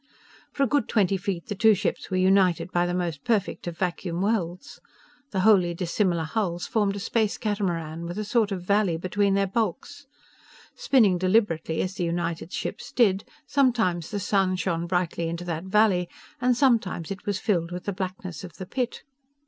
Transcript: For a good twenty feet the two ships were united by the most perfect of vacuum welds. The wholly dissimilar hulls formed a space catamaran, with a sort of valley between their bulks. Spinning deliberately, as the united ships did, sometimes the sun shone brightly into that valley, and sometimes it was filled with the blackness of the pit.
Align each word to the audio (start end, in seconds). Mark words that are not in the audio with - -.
For 0.51 0.63
a 0.63 0.67
good 0.67 0.87
twenty 0.89 1.15
feet 1.15 1.45
the 1.45 1.53
two 1.53 1.75
ships 1.75 2.09
were 2.09 2.17
united 2.17 2.71
by 2.71 2.87
the 2.87 2.93
most 2.95 3.23
perfect 3.23 3.67
of 3.67 3.77
vacuum 3.77 4.19
welds. 4.19 4.79
The 5.29 5.41
wholly 5.41 5.75
dissimilar 5.75 6.23
hulls 6.23 6.65
formed 6.65 6.95
a 6.95 6.99
space 6.99 7.37
catamaran, 7.37 8.07
with 8.07 8.17
a 8.17 8.23
sort 8.23 8.51
of 8.51 8.63
valley 8.63 8.97
between 8.97 9.35
their 9.35 9.45
bulks. 9.45 10.07
Spinning 10.75 11.19
deliberately, 11.19 11.83
as 11.83 11.93
the 11.93 12.03
united 12.03 12.51
ships 12.51 12.91
did, 12.91 13.25
sometimes 13.45 14.09
the 14.09 14.19
sun 14.19 14.55
shone 14.55 14.87
brightly 14.87 15.29
into 15.29 15.43
that 15.45 15.65
valley, 15.65 16.09
and 16.41 16.57
sometimes 16.57 17.11
it 17.11 17.27
was 17.27 17.37
filled 17.37 17.71
with 17.71 17.83
the 17.83 17.93
blackness 17.93 18.43
of 18.43 18.53
the 18.53 18.65
pit. 18.65 19.03